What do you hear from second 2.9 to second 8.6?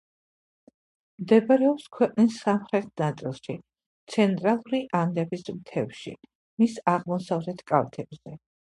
ნაწილში, ცენტრალური ანდების მთებში, მის აღმოსავლეთ კალთებზე.